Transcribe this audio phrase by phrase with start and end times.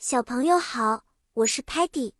[0.00, 1.02] 小朋友好，
[1.34, 2.12] 我是 Patty，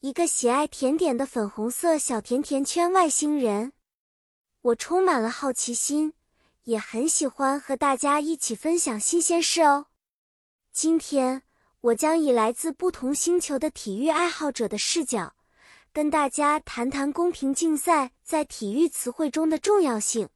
[0.00, 3.74] 一个喜爱甜点的粉红色小甜甜圈外星人。
[4.62, 6.14] 我充满了好奇心，
[6.62, 9.88] 也很喜欢和大家一起分享新鲜事哦。
[10.72, 11.42] 今天
[11.82, 15.34] 我将以来自不同星球的体育爱好者的视角，
[15.92, 20.30] 跟大家谈谈公平竞赛在体育词汇中的重要性。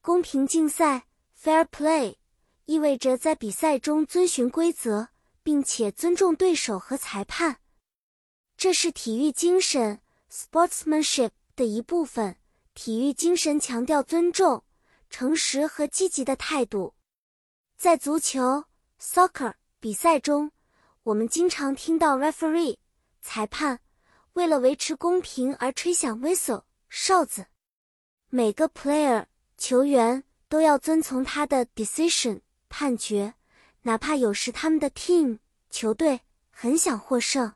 [0.00, 1.06] 公平竞赛
[1.40, 2.16] （Fair Play）
[2.64, 5.09] 意味着在比赛中遵循规则，
[5.42, 7.60] 并且尊重对手和裁判。
[8.56, 10.00] 这是体育精神
[10.30, 12.36] （Sportsmanship） 的一部分。
[12.72, 14.64] 体育精神强调尊重、
[15.10, 16.94] 诚实和积极的态度。
[17.76, 18.64] 在足球
[18.98, 20.52] （Soccer） 比赛中，
[21.02, 22.78] 我们经常听到 referee
[23.20, 23.80] 裁判
[24.34, 27.46] 为了维持公平而吹响 whistle 哨子。
[28.28, 29.26] 每个 player
[29.58, 33.34] 球员都要遵从他的 decision 判决，
[33.82, 35.38] 哪怕有时他们的 team
[35.70, 36.20] 球队
[36.50, 37.54] 很想获胜。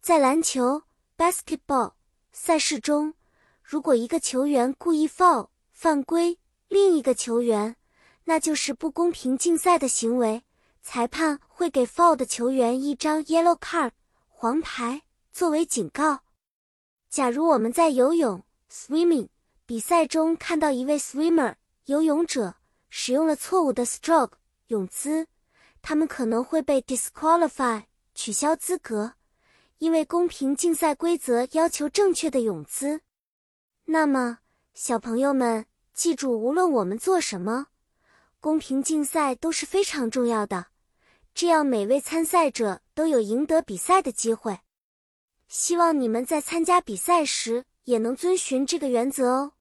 [0.00, 0.82] 在篮球
[1.16, 1.94] basketball
[2.32, 3.14] 赛事中，
[3.62, 7.76] 如果一个球员故意 foul 犯规另一个球员，
[8.24, 10.44] 那就是不公平竞赛的行为，
[10.80, 13.90] 裁判会给 foul 的球员一张 yellow card
[14.28, 16.20] 黄牌作为警告。
[17.08, 19.28] 假如我们在游泳 swimming
[19.66, 21.56] 比赛中看到一位 swimmer
[21.86, 22.54] 游泳者
[22.88, 24.32] 使用了错误的 stroke
[24.68, 25.26] 泳姿，
[25.82, 27.82] 他们可能会被 disqualify
[28.14, 29.14] 取消资格，
[29.78, 33.00] 因为公平竞赛规则要求正确的泳姿。
[33.84, 34.38] 那么，
[34.72, 37.66] 小朋友们记住，无论我们做什么，
[38.40, 40.68] 公平竞赛都是非常重要的。
[41.34, 44.60] 这样，每位参赛者都有赢得比赛的机会。
[45.48, 49.52] 希望你们在参加比赛时也能遵循这个原则哦。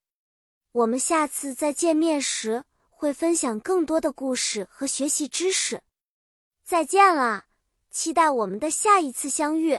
[0.72, 5.82] 我们下次再见面时会分享更多的故事和学习知识。
[6.72, 7.44] 再见了，
[7.90, 9.78] 期待我们的下一次相遇。